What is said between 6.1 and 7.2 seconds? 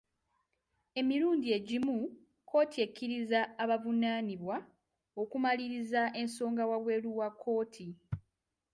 ensonga wabweru